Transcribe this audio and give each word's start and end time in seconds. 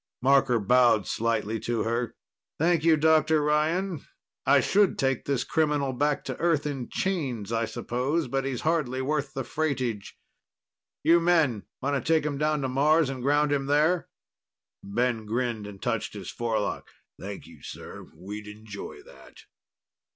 Marker 0.23 0.59
bowed 0.59 1.05
slightly 1.05 1.59
to 1.59 1.83
her. 1.83 2.15
"Thank 2.57 2.83
you, 2.83 2.97
Dr. 2.97 3.39
Ryan. 3.43 4.03
I 4.47 4.59
should 4.59 4.97
take 4.97 5.25
this 5.25 5.43
criminal 5.43 5.93
back 5.93 6.23
to 6.23 6.35
Earth 6.37 6.65
in 6.65 6.89
chains, 6.89 7.51
I 7.53 7.65
suppose. 7.65 8.27
But 8.27 8.43
he's 8.43 8.61
hardly 8.61 9.03
worth 9.03 9.35
the 9.35 9.43
freightage. 9.43 10.17
You 11.03 11.19
men. 11.19 11.67
Want 11.83 12.03
to 12.03 12.13
take 12.13 12.25
him 12.25 12.39
down 12.39 12.63
to 12.63 12.67
Mars 12.67 13.11
and 13.11 13.21
ground 13.21 13.51
him 13.51 13.67
there?" 13.67 14.09
Ben 14.81 15.27
grinned 15.27 15.67
and 15.67 15.79
touched 15.79 16.15
his 16.15 16.31
forelock. 16.31 16.87
"Thank 17.19 17.45
you, 17.45 17.61
sir. 17.61 18.07
We'd 18.15 18.47
enjoy 18.47 19.03
that." 19.03 19.41